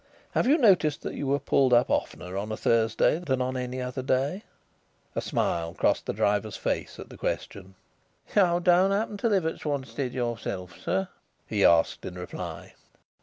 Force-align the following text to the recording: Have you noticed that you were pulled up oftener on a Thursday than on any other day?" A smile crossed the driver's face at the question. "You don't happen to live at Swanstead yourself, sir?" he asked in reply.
Have 0.31 0.47
you 0.47 0.57
noticed 0.57 1.03
that 1.03 1.13
you 1.13 1.27
were 1.27 1.37
pulled 1.37 1.73
up 1.73 1.91
oftener 1.91 2.35
on 2.35 2.51
a 2.51 2.57
Thursday 2.57 3.19
than 3.19 3.39
on 3.39 3.55
any 3.55 3.79
other 3.79 4.01
day?" 4.01 4.41
A 5.15 5.21
smile 5.21 5.75
crossed 5.75 6.07
the 6.07 6.11
driver's 6.13 6.57
face 6.57 6.97
at 6.97 7.09
the 7.09 7.17
question. 7.19 7.75
"You 8.35 8.59
don't 8.63 8.89
happen 8.89 9.17
to 9.17 9.29
live 9.29 9.45
at 9.45 9.59
Swanstead 9.59 10.11
yourself, 10.13 10.75
sir?" 10.79 11.09
he 11.45 11.63
asked 11.63 12.03
in 12.03 12.15
reply. 12.17 12.73